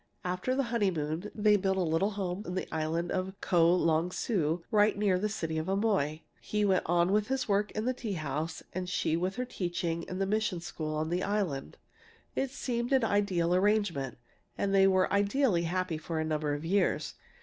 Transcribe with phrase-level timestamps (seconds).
[0.25, 4.97] After the honeymoon they built a little home on the island of Ko longsu, right
[4.97, 6.21] near the city of Amoy.
[6.39, 10.01] He went on with his work in the tea house, and she with her teaching
[10.01, 11.77] in the mission school on the island.
[12.35, 14.17] "It seemed an ideal arrangement,
[14.57, 17.13] and they were ideally happy for a number of years.